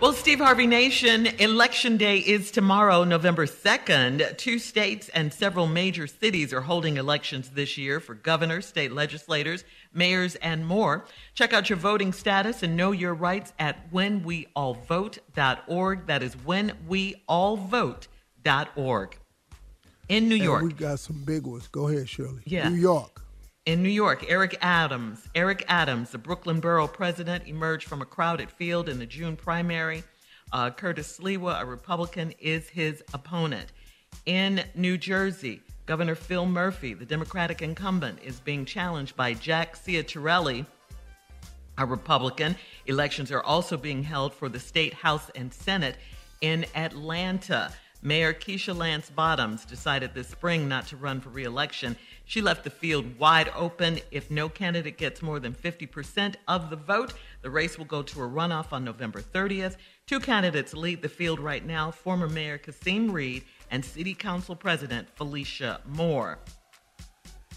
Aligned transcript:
Well, 0.00 0.12
Steve 0.12 0.40
Harvey 0.40 0.66
Nation, 0.66 1.26
Election 1.38 1.96
Day 1.96 2.18
is 2.18 2.50
tomorrow, 2.50 3.04
November 3.04 3.46
2nd. 3.46 4.36
Two 4.36 4.58
states 4.58 5.08
and 5.10 5.32
several 5.32 5.66
major 5.66 6.06
cities 6.06 6.52
are 6.52 6.60
holding 6.60 6.98
elections 6.98 7.48
this 7.50 7.78
year 7.78 8.00
for 8.00 8.14
governors, 8.14 8.66
state 8.66 8.92
legislators, 8.92 9.64
mayors, 9.94 10.34
and 10.36 10.66
more. 10.66 11.06
Check 11.34 11.54
out 11.54 11.70
your 11.70 11.78
voting 11.78 12.12
status 12.12 12.62
and 12.62 12.76
know 12.76 12.92
your 12.92 13.14
rights 13.14 13.54
at 13.58 13.90
whenweallvote.org. 13.92 16.06
That 16.06 16.22
is 16.22 16.36
whenweallvote.org. 16.36 19.18
In 20.10 20.28
New 20.28 20.34
York. 20.34 20.60
And 20.60 20.70
we 20.70 20.78
got 20.78 20.98
some 20.98 21.24
big 21.24 21.46
ones. 21.46 21.66
Go 21.68 21.88
ahead, 21.88 22.10
Shirley. 22.10 22.42
Yeah. 22.44 22.68
New 22.68 22.76
York. 22.76 23.23
In 23.66 23.82
New 23.82 23.88
York, 23.88 24.26
Eric 24.28 24.58
Adams, 24.60 25.26
Eric 25.34 25.64
Adams, 25.68 26.10
the 26.10 26.18
Brooklyn 26.18 26.60
borough 26.60 26.86
president, 26.86 27.46
emerged 27.46 27.88
from 27.88 28.02
a 28.02 28.04
crowded 28.04 28.50
field 28.50 28.90
in 28.90 28.98
the 28.98 29.06
June 29.06 29.36
primary. 29.36 30.04
Uh, 30.52 30.68
Curtis 30.68 31.18
Sliwa, 31.18 31.62
a 31.62 31.64
Republican, 31.64 32.34
is 32.38 32.68
his 32.68 33.02
opponent. 33.14 33.72
In 34.26 34.62
New 34.74 34.98
Jersey, 34.98 35.62
Governor 35.86 36.14
Phil 36.14 36.44
Murphy, 36.44 36.92
the 36.92 37.06
Democratic 37.06 37.62
incumbent, 37.62 38.18
is 38.22 38.38
being 38.38 38.66
challenged 38.66 39.16
by 39.16 39.32
Jack 39.32 39.76
Ciattarelli, 39.76 40.66
a 41.78 41.86
Republican. 41.86 42.56
Elections 42.84 43.32
are 43.32 43.42
also 43.42 43.78
being 43.78 44.02
held 44.02 44.34
for 44.34 44.50
the 44.50 44.60
state 44.60 44.92
House 44.92 45.30
and 45.34 45.50
Senate 45.50 45.96
in 46.42 46.66
Atlanta. 46.74 47.72
Mayor 48.06 48.34
Keisha 48.34 48.76
Lance 48.76 49.08
Bottoms 49.08 49.64
decided 49.64 50.12
this 50.12 50.28
spring 50.28 50.68
not 50.68 50.86
to 50.88 50.96
run 50.98 51.22
for 51.22 51.30
reelection. 51.30 51.96
She 52.26 52.42
left 52.42 52.62
the 52.62 52.68
field 52.68 53.18
wide 53.18 53.50
open. 53.56 53.98
If 54.10 54.30
no 54.30 54.50
candidate 54.50 54.98
gets 54.98 55.22
more 55.22 55.40
than 55.40 55.54
50% 55.54 56.34
of 56.46 56.68
the 56.68 56.76
vote, 56.76 57.14
the 57.40 57.48
race 57.48 57.78
will 57.78 57.86
go 57.86 58.02
to 58.02 58.22
a 58.22 58.28
runoff 58.28 58.74
on 58.74 58.84
November 58.84 59.22
30th. 59.22 59.76
Two 60.06 60.20
candidates 60.20 60.74
lead 60.74 61.00
the 61.00 61.08
field 61.08 61.40
right 61.40 61.64
now 61.64 61.90
former 61.90 62.28
Mayor 62.28 62.58
Kasim 62.58 63.10
Reed 63.10 63.42
and 63.70 63.82
City 63.82 64.12
Council 64.12 64.54
President 64.54 65.08
Felicia 65.16 65.80
Moore. 65.86 66.38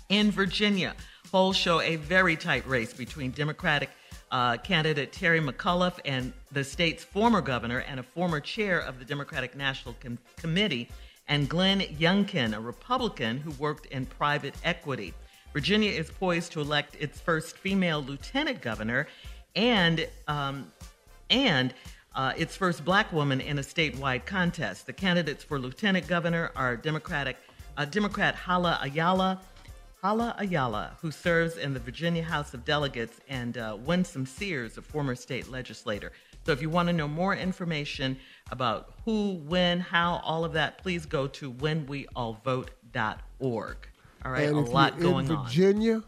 In 0.08 0.32
Virginia, 0.32 0.96
polls 1.30 1.58
show 1.58 1.82
a 1.82 1.98
very 1.98 2.38
tight 2.38 2.66
race 2.66 2.94
between 2.94 3.32
Democratic 3.32 3.90
uh, 4.32 4.58
candidate 4.58 5.12
Terry 5.12 5.40
McAuliffe 5.40 6.00
and 6.06 6.34
the 6.52 6.64
state's 6.64 7.04
former 7.04 7.42
governor 7.42 7.80
and 7.80 8.00
a 8.00 8.04
former 8.04 8.40
chair 8.40 8.80
of 8.80 9.00
the 9.00 9.06
Democratic 9.06 9.56
National 9.56 9.96
Com- 10.02 10.18
Committee, 10.38 10.90
and 11.28 11.50
Glenn 11.50 11.82
Youngkin, 11.82 12.56
a 12.56 12.60
Republican 12.60 13.38
who 13.38 13.52
worked 13.52 13.86
in 13.88 14.06
private 14.06 14.56
equity. 14.64 15.14
Virginia 15.54 15.92
is 15.92 16.10
poised 16.10 16.52
to 16.54 16.62
elect 16.62 16.96
its 17.00 17.20
first 17.20 17.58
female 17.58 18.02
lieutenant 18.02 18.62
governor 18.62 19.08
and 19.56 20.08
um, 20.28 20.72
and 21.30 21.74
uh, 22.16 22.34
its 22.38 22.56
first 22.56 22.84
black 22.84 23.12
woman 23.12 23.42
in 23.42 23.60
a 23.60 23.62
statewide 23.62 24.26
contest. 24.26 24.86
The 24.86 24.94
candidates 24.94 25.44
for 25.44 25.60
lieutenant 25.60 26.08
governor 26.08 26.52
are 26.56 26.76
Democratic 26.76 27.38
uh, 27.78 27.86
Democrat 27.86 28.36
Hala 28.36 28.80
Ayala 28.82 29.40
Hala 30.08 30.36
Ayala, 30.38 30.96
who 31.02 31.12
serves 31.12 31.58
in 31.58 31.74
the 31.74 31.82
Virginia 31.82 32.24
House 32.24 32.54
of 32.54 32.64
Delegates, 32.64 33.20
and 33.28 33.58
uh, 33.58 33.76
Winsome 33.84 34.26
Sears, 34.26 34.78
a 34.78 34.82
former 34.82 35.16
state 35.16 35.50
legislator. 35.50 36.14
So 36.46 36.54
if 36.54 36.62
you 36.62 36.70
want 36.70 36.88
to 36.88 36.94
know 36.94 37.10
more 37.10 37.36
information 37.36 38.18
about 38.50 38.94
who, 39.04 39.34
when, 39.34 39.82
how, 39.82 40.22
all 40.24 40.46
of 40.46 40.54
that, 40.54 40.78
please 40.78 41.06
go 41.06 41.28
to 41.28 41.52
whenweallvote.org. 41.52 43.78
All 44.24 44.32
right, 44.32 44.48
and 44.48 44.56
a 44.56 44.62
lot 44.62 44.98
going 44.98 45.26
in 45.26 45.36
on. 45.36 45.44
Virginia, 45.44 46.02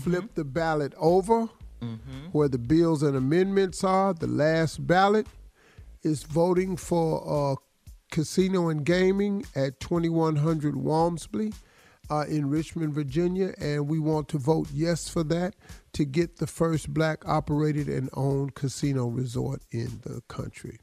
flip 0.00 0.34
the 0.34 0.42
ballot 0.42 0.92
over 0.98 1.48
where 2.32 2.48
the 2.48 2.58
bills 2.58 3.04
and 3.04 3.16
amendments 3.16 3.84
are. 3.84 4.12
The 4.12 4.26
last 4.26 4.84
ballot 4.84 5.28
is 6.02 6.24
voting 6.24 6.76
for 6.76 7.52
uh, 7.52 7.54
casino 8.10 8.70
and 8.70 8.84
gaming 8.84 9.44
at 9.54 9.78
2100 9.78 10.74
Walmsley 10.74 11.52
uh, 12.10 12.24
in 12.28 12.50
Richmond, 12.50 12.92
Virginia, 12.92 13.54
and 13.58 13.88
we 13.88 13.98
want 13.98 14.28
to 14.28 14.38
vote 14.38 14.68
yes 14.72 15.08
for 15.08 15.22
that 15.24 15.54
to 15.92 16.04
get 16.04 16.36
the 16.36 16.46
first 16.46 16.92
black 16.92 17.26
operated 17.26 17.88
and 17.88 18.10
owned 18.14 18.54
casino 18.54 19.06
resort 19.06 19.62
in 19.70 20.00
the 20.02 20.20
country. 20.28 20.78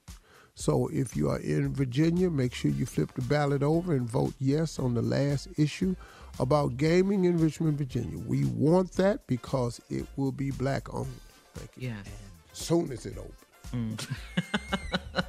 So 0.56 0.90
if 0.92 1.16
you 1.16 1.30
are 1.30 1.40
in 1.40 1.74
Virginia, 1.74 2.30
make 2.30 2.54
sure 2.54 2.72
you 2.72 2.86
flip 2.86 3.14
the 3.14 3.22
ballot 3.22 3.62
over 3.62 3.94
and 3.94 4.10
vote 4.10 4.34
yes 4.40 4.80
on 4.80 4.96
the 4.96 5.02
last 5.02 5.50
issue 5.58 5.96
about 6.40 6.78
gaming 6.78 7.26
in 7.26 7.38
Richmond, 7.38 7.78
Virginia. 7.78 8.18
We 8.26 8.46
want 8.46 8.94
that 8.94 9.28
because 9.28 9.82
it 9.90 10.06
will 10.16 10.32
be 10.32 10.52
black 10.52 10.94
owned. 10.94 11.08
Thank 11.54 11.72
you. 11.78 11.90
Yes. 11.90 12.08
soon 12.54 12.92
as 12.92 13.06
it 13.06 13.18
opens. 13.18 14.08
Mm. 14.08 15.24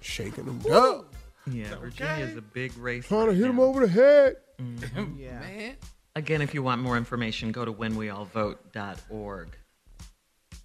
Shaking 0.00 0.44
them 0.46 0.58
down. 0.60 1.05
Yeah, 1.50 1.76
Virginia 1.76 2.24
is 2.24 2.36
a 2.36 2.42
big 2.42 2.76
race. 2.76 3.06
Trying 3.08 3.26
to 3.26 3.28
right 3.28 3.36
hit 3.36 3.46
him 3.46 3.60
over 3.60 3.86
the 3.86 3.92
head. 3.92 4.36
Mm-hmm. 4.60 5.20
Yeah. 5.20 5.72
Again, 6.14 6.40
if 6.40 6.54
you 6.54 6.62
want 6.62 6.80
more 6.80 6.96
information, 6.96 7.52
go 7.52 7.66
to 7.66 7.72
whenweallvote.org. 7.72 9.48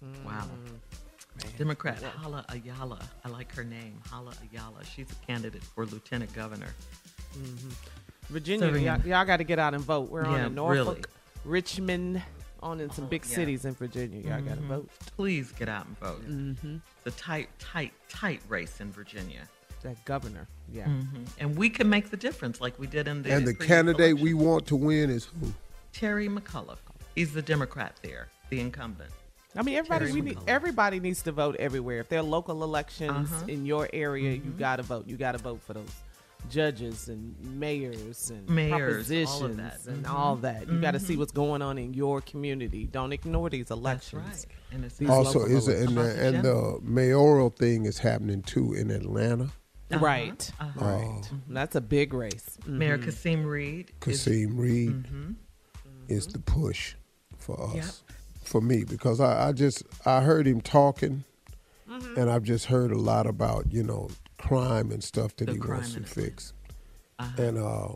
Mm-hmm. 0.02 0.24
Wow. 0.24 0.48
Democrat 1.58 2.02
Hala 2.02 2.44
Ayala. 2.48 2.98
I 3.24 3.28
like 3.28 3.54
her 3.54 3.64
name, 3.64 4.00
Hala 4.10 4.32
Ayala. 4.50 4.84
She's 4.84 5.06
a 5.10 5.26
candidate 5.26 5.62
for 5.62 5.84
lieutenant 5.84 6.32
governor. 6.32 6.74
Mm-hmm. 7.36 7.68
Virginia, 8.30 8.66
Serving- 8.66 8.84
y'all, 8.84 9.00
y'all 9.00 9.24
got 9.24 9.38
to 9.38 9.44
get 9.44 9.58
out 9.58 9.74
and 9.74 9.84
vote. 9.84 10.10
We're 10.10 10.24
on 10.24 10.32
Yeah, 10.32 10.46
in 10.46 10.54
Norfolk, 10.54 10.86
really. 10.86 11.02
Richmond, 11.44 12.22
on 12.62 12.80
in 12.80 12.90
some 12.90 13.04
oh, 13.04 13.08
big 13.08 13.24
yeah. 13.26 13.34
cities 13.34 13.64
in 13.64 13.74
Virginia. 13.74 14.20
Y'all 14.20 14.40
got 14.40 14.54
to 14.54 14.62
vote. 14.62 14.88
Please 15.16 15.52
get 15.52 15.68
out 15.68 15.86
and 15.86 15.98
vote. 15.98 16.26
Mm-hmm. 16.28 16.76
It's 17.04 17.16
a 17.16 17.18
tight, 17.20 17.48
tight, 17.58 17.92
tight 18.08 18.40
race 18.48 18.80
in 18.80 18.90
Virginia. 18.92 19.48
That 19.82 20.04
governor, 20.04 20.48
yeah. 20.72 20.84
Mm-hmm. 20.84 21.24
And 21.38 21.56
we 21.56 21.68
can 21.68 21.88
make 21.88 22.10
the 22.10 22.16
difference 22.16 22.60
like 22.60 22.78
we 22.78 22.86
did 22.86 23.08
in 23.08 23.22
the 23.22 23.32
And 23.32 23.46
the 23.46 23.52
previous 23.54 23.66
candidate 23.68 24.18
we 24.18 24.32
want 24.34 24.66
to 24.68 24.76
win 24.76 25.10
is 25.10 25.24
who? 25.40 25.52
Terry 25.92 26.28
McCullough. 26.28 26.78
He's 27.14 27.32
the 27.32 27.42
Democrat 27.42 27.96
there, 28.02 28.28
the 28.50 28.60
incumbent. 28.60 29.10
I 29.54 29.62
mean, 29.62 29.74
everybody 29.76 30.06
Terry 30.06 30.20
we 30.20 30.28
need, 30.28 30.38
everybody 30.46 30.98
needs 31.00 31.20
to 31.24 31.32
vote 31.32 31.56
everywhere. 31.58 31.98
If 31.98 32.08
there 32.08 32.20
are 32.20 32.22
local 32.22 32.62
elections 32.62 33.30
Uh-huh. 33.30 33.44
in 33.48 33.66
your 33.66 33.88
area, 33.92 34.36
Mm-hmm. 34.38 34.46
you 34.46 34.52
got 34.52 34.76
to 34.76 34.82
vote. 34.82 35.06
You 35.06 35.16
got 35.16 35.32
to 35.32 35.38
vote 35.38 35.60
for 35.66 35.74
those 35.74 35.90
judges 36.50 37.08
and 37.08 37.34
mayors 37.40 38.30
and 38.30 38.48
Mayors, 38.48 38.72
all 38.72 38.76
of 38.78 38.82
propositions 38.86 39.56
that. 39.58 39.78
Mm-hmm. 39.80 39.90
and 39.90 40.06
all 40.06 40.36
that. 40.36 40.68
You 40.68 40.80
got 40.80 40.92
to 40.92 41.00
see 41.00 41.16
what's 41.16 41.32
going 41.32 41.60
on 41.62 41.76
in 41.78 41.92
your 41.94 42.20
community. 42.22 42.86
Don't 42.86 43.12
ignore 43.12 43.50
these 43.50 43.70
elections. 43.70 44.22
That's 44.24 44.44
elections. 44.44 44.46
right. 44.70 44.74
And 44.76 44.84
it's 44.86 44.96
These 44.96 45.10
Also, 45.10 45.44
is 45.44 45.68
it, 45.68 45.86
and, 45.88 45.96
the 45.98 46.26
and 46.26 46.42
the 46.44 46.78
mayoral 46.82 47.50
thing 47.50 47.84
is 47.84 47.98
happening 47.98 48.42
too 48.42 48.72
in 48.74 48.90
Atlanta. 48.90 49.50
Uh-huh. 49.92 50.04
Right, 50.04 50.50
Uh-huh. 50.60 50.84
right. 50.84 51.22
That's 51.48 51.74
a 51.76 51.80
big 51.80 52.14
race. 52.14 52.58
Mm. 52.62 52.68
Mayor 52.78 52.98
Kasim 52.98 53.44
Reed. 53.44 53.90
is- 53.90 53.94
Kasim 54.00 54.56
Reed 54.56 54.90
Mm-hmm. 54.90 55.32
is 56.08 56.26
the 56.28 56.38
push 56.38 56.94
for 57.38 57.60
us, 57.70 57.74
Yep. 57.74 58.16
for 58.44 58.60
me, 58.60 58.84
because 58.84 59.20
I, 59.20 59.48
I 59.48 59.52
just 59.52 59.82
I 60.06 60.20
heard 60.22 60.46
him 60.46 60.60
talking, 60.60 61.24
Mm-hmm. 61.90 62.18
and 62.18 62.30
I've 62.30 62.44
just 62.44 62.66
heard 62.66 62.90
a 62.90 62.98
lot 62.98 63.26
about 63.26 63.70
you 63.72 63.82
know 63.82 64.08
crime 64.38 64.90
and 64.90 65.02
stuff 65.04 65.36
that 65.36 65.46
The 65.46 65.52
he 65.52 65.58
wants 65.60 65.94
to 65.94 66.02
fix, 66.04 66.52
Uh-huh. 67.18 67.42
and 67.42 67.58
uh, 67.58 67.88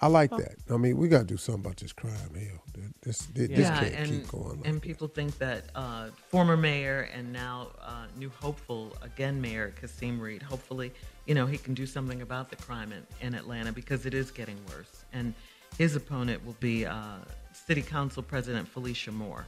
I 0.00 0.06
like 0.06 0.30
that. 0.30 0.54
I 0.70 0.76
mean, 0.76 0.96
we 0.96 1.08
got 1.08 1.20
to 1.20 1.24
do 1.24 1.36
something 1.36 1.64
about 1.64 1.76
this 1.78 1.92
crime. 1.92 2.14
Hell, 2.34 2.62
this 3.02 3.26
this, 3.34 3.48
this 3.48 3.68
can't 3.68 3.94
and, 3.94 4.08
keep 4.08 4.28
going. 4.28 4.58
Like 4.58 4.66
and 4.66 4.76
that. 4.76 4.82
people 4.82 5.08
think 5.08 5.36
that 5.38 5.64
uh, 5.74 6.10
former 6.28 6.56
mayor 6.56 7.08
and 7.12 7.32
now 7.32 7.68
uh, 7.82 8.06
new 8.16 8.30
hopeful 8.40 8.96
again 9.02 9.40
mayor 9.40 9.72
Kasim 9.80 10.20
Reed, 10.20 10.42
hopefully, 10.42 10.92
you 11.26 11.34
know, 11.34 11.46
he 11.46 11.58
can 11.58 11.74
do 11.74 11.84
something 11.84 12.22
about 12.22 12.48
the 12.48 12.56
crime 12.56 12.92
in, 12.92 13.04
in 13.26 13.34
Atlanta 13.34 13.72
because 13.72 14.06
it 14.06 14.14
is 14.14 14.30
getting 14.30 14.58
worse. 14.68 15.04
And 15.12 15.34
his 15.76 15.96
opponent 15.96 16.44
will 16.46 16.56
be 16.60 16.86
uh, 16.86 17.16
City 17.52 17.82
Council 17.82 18.22
President 18.22 18.68
Felicia 18.68 19.10
Moore. 19.10 19.46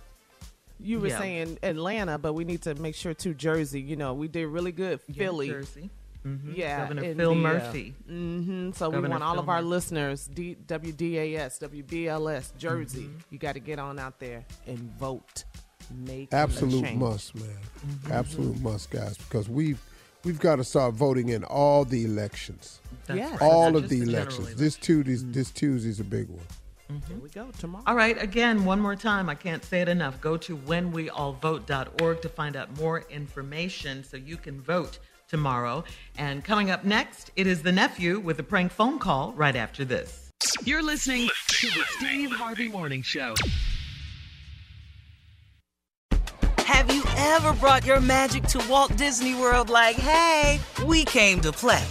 You 0.82 0.98
were 0.98 1.08
Yeah. 1.08 1.18
saying 1.18 1.58
Atlanta, 1.62 2.18
but 2.18 2.32
we 2.32 2.44
need 2.44 2.62
to 2.62 2.74
make 2.74 2.94
sure 2.94 3.14
to 3.14 3.34
Jersey. 3.34 3.80
You 3.80 3.96
know, 3.96 4.14
we 4.14 4.28
did 4.28 4.46
really 4.46 4.72
good. 4.72 5.00
Philly, 5.02 5.46
Yeah, 5.46 5.52
Jersey. 5.52 5.90
Mhm. 6.26 6.56
yeah, 6.56 6.80
Governor 6.82 7.02
in 7.04 7.16
Phil 7.16 7.34
the, 7.34 7.40
uh, 7.40 7.42
Murphy. 7.42 7.94
hmm 8.06 8.70
So 8.72 8.90
we 8.90 9.00
want 9.00 9.22
all 9.22 9.34
Phil 9.34 9.42
of 9.42 9.48
our 9.48 9.56
Murphy. 9.62 9.68
listeners, 9.68 10.26
D- 10.32 10.56
WDAS, 10.66 11.58
WBLS, 11.60 12.52
Jersey. 12.58 13.04
Mm-hmm. 13.04 13.18
You 13.30 13.38
got 13.38 13.52
to 13.54 13.60
get 13.60 13.78
on 13.78 13.98
out 13.98 14.18
there 14.20 14.44
and 14.66 14.78
vote. 14.98 15.44
Make 16.06 16.32
Absolute 16.32 16.94
must, 16.94 17.34
man. 17.34 17.48
Mm-hmm. 17.86 18.12
Absolute 18.12 18.60
must, 18.60 18.90
guys, 18.90 19.16
because 19.16 19.48
we've 19.48 19.80
we've 20.24 20.38
got 20.38 20.56
to 20.56 20.64
start 20.64 20.94
voting 20.94 21.30
in 21.30 21.42
all 21.44 21.84
the 21.84 22.04
elections, 22.04 22.80
That's 23.06 23.18
Yes. 23.18 23.30
right, 23.32 23.42
all 23.42 23.70
not 23.72 23.76
of 23.76 23.82
just 23.84 23.90
the 23.90 23.96
general 24.00 24.14
elections. 24.16 24.38
election. 24.48 24.58
This 24.64 24.76
Tuesday, 24.76 25.32
this 25.32 25.50
Tuesday's 25.50 25.98
a 26.00 26.04
big 26.04 26.28
one. 26.28 26.44
There 27.08 27.18
we 27.18 27.28
go. 27.30 27.48
Tomorrow. 27.58 27.84
All 27.86 27.94
right, 27.94 28.20
again, 28.20 28.64
one 28.64 28.80
more 28.80 28.94
time. 28.96 29.28
I 29.28 29.34
can't 29.36 29.64
say 29.64 29.80
it 29.80 29.88
enough. 29.88 30.20
Go 30.20 30.36
to 30.38 30.56
whenweallvote.org 30.56 32.20
to 32.22 32.28
find 32.28 32.56
out 32.56 32.76
more 32.78 33.04
information 33.10 34.04
so 34.04 34.16
you 34.16 34.36
can 34.36 34.60
vote 34.60 34.98
tomorrow. 35.30 35.84
And 36.18 36.44
coming 36.44 36.70
up 36.70 36.84
next, 36.84 37.30
it 37.36 37.46
is 37.46 37.62
the 37.62 37.72
nephew 37.72 38.18
with 38.18 38.38
a 38.40 38.42
prank 38.42 38.72
phone 38.72 38.98
call 38.98 39.32
right 39.32 39.56
after 39.56 39.84
this. 39.84 40.30
You're 40.64 40.82
listening 40.82 41.28
to 41.48 41.66
the 41.68 41.84
Steve 41.98 42.32
Harvey 42.32 42.68
Morning 42.68 43.02
Show. 43.02 43.34
Have 46.58 46.92
you 46.94 47.02
ever 47.16 47.52
brought 47.54 47.84
your 47.84 48.00
magic 48.00 48.44
to 48.44 48.64
Walt 48.68 48.96
Disney 48.96 49.34
World 49.34 49.68
like, 49.70 49.96
hey, 49.96 50.60
we 50.86 51.04
came 51.04 51.40
to 51.40 51.52
play? 51.52 51.84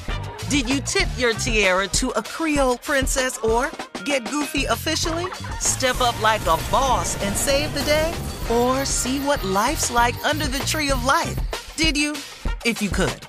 Did 0.50 0.68
you 0.68 0.82
tip 0.82 1.08
your 1.16 1.34
tiara 1.34 1.88
to 1.90 2.10
a 2.12 2.24
Creole 2.24 2.78
princess 2.78 3.38
or 3.40 3.70
get 4.04 4.26
goofy 4.32 4.66
officially? 4.66 5.28
Step 5.60 6.02
up 6.02 6.20
like 6.24 6.42
a 6.42 6.58
boss 6.72 7.22
and 7.24 7.36
save 7.36 7.72
the 7.76 7.84
day? 7.84 8.12
Or 8.50 8.84
see 8.84 9.20
what 9.20 9.44
life's 9.44 9.92
like 9.92 10.16
under 10.26 10.48
the 10.48 10.60
tree 10.60 10.90
of 10.90 11.06
life? 11.06 11.38
Did 11.76 11.96
you? 11.96 12.14
If 12.66 12.82
you 12.82 12.90
could. 12.90 13.29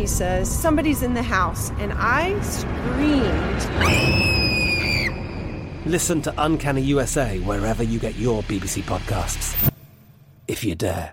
He 0.00 0.06
says, 0.06 0.50
Somebody's 0.50 1.02
in 1.02 1.12
the 1.12 1.22
house, 1.22 1.68
and 1.72 1.92
I 1.94 2.40
screamed. 2.40 3.60
Listen 5.84 6.22
to 6.22 6.32
Uncanny 6.38 6.80
USA 6.80 7.38
wherever 7.40 7.82
you 7.82 7.98
get 7.98 8.14
your 8.16 8.42
BBC 8.44 8.80
podcasts, 8.84 9.70
if 10.48 10.64
you 10.64 10.74
dare. 10.74 11.12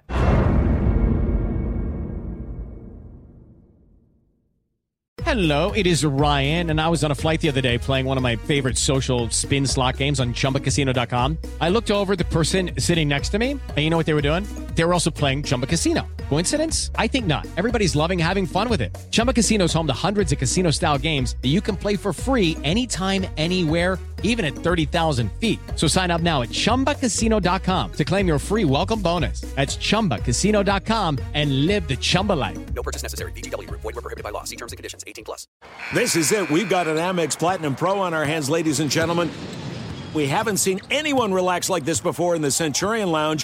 Hello, 5.23 5.73
it 5.73 5.85
is 5.85 6.05
Ryan, 6.05 6.69
and 6.69 6.79
I 6.79 6.87
was 6.87 7.03
on 7.03 7.11
a 7.11 7.15
flight 7.15 7.41
the 7.41 7.49
other 7.49 7.59
day 7.59 7.77
playing 7.77 8.05
one 8.05 8.15
of 8.15 8.23
my 8.23 8.37
favorite 8.37 8.77
social 8.77 9.29
spin 9.31 9.67
slot 9.67 9.97
games 9.97 10.21
on 10.21 10.33
chumbacasino.com. 10.33 11.37
I 11.59 11.67
looked 11.67 11.91
over 11.91 12.13
at 12.13 12.19
the 12.19 12.25
person 12.25 12.71
sitting 12.79 13.09
next 13.09 13.29
to 13.29 13.37
me, 13.37 13.51
and 13.51 13.77
you 13.77 13.89
know 13.89 13.97
what 13.97 14.05
they 14.05 14.13
were 14.13 14.21
doing? 14.21 14.45
They 14.77 14.85
were 14.85 14.93
also 14.93 15.09
playing 15.09 15.41
Chumba 15.41 15.65
Casino. 15.65 16.07
Coincidence? 16.29 16.91
I 16.97 17.07
think 17.07 17.25
not. 17.25 17.47
Everybody's 17.57 17.95
loving 17.95 18.19
having 18.19 18.45
fun 18.45 18.69
with 18.69 18.79
it. 18.79 18.95
Chumba 19.09 19.33
Casino 19.33 19.65
is 19.65 19.73
home 19.73 19.87
to 19.87 19.93
hundreds 20.07 20.31
of 20.31 20.37
casino 20.37 20.69
style 20.69 20.99
games 20.99 21.35
that 21.41 21.47
you 21.49 21.61
can 21.61 21.75
play 21.75 21.95
for 21.95 22.13
free 22.13 22.55
anytime, 22.63 23.25
anywhere, 23.37 23.97
even 24.21 24.45
at 24.45 24.53
30,000 24.53 25.31
feet. 25.39 25.59
So 25.77 25.87
sign 25.87 26.11
up 26.11 26.21
now 26.21 26.43
at 26.43 26.49
chumbacasino.com 26.49 27.91
to 27.93 28.05
claim 28.05 28.27
your 28.27 28.37
free 28.37 28.65
welcome 28.65 29.01
bonus. 29.01 29.41
That's 29.55 29.77
chumbacasino.com 29.77 31.17
and 31.33 31.65
live 31.65 31.87
the 31.87 31.97
Chumba 31.97 32.33
life. 32.33 32.59
No 32.75 32.83
purchase 32.83 33.01
necessary. 33.01 33.31
VGW 33.31 33.67
Group. 33.67 33.81
Void 33.81 33.95
were 33.95 34.01
prohibited 34.03 34.23
by 34.23 34.29
law. 34.29 34.43
See 34.43 34.55
terms 34.55 34.73
and 34.73 34.77
conditions. 34.77 35.03
18 35.07 35.25
plus. 35.25 35.47
This 35.91 36.15
is 36.15 36.31
it. 36.31 36.51
We've 36.51 36.69
got 36.69 36.87
an 36.87 36.97
Amex 36.97 37.35
Platinum 37.35 37.73
Pro 37.73 37.99
on 37.99 38.13
our 38.13 38.25
hands, 38.25 38.47
ladies 38.47 38.79
and 38.79 38.91
gentlemen. 38.91 39.31
We 40.13 40.27
haven't 40.27 40.57
seen 40.57 40.81
anyone 40.91 41.33
relax 41.33 41.67
like 41.67 41.83
this 41.83 41.99
before 41.99 42.35
in 42.35 42.43
the 42.43 42.51
Centurion 42.51 43.11
Lounge. 43.11 43.43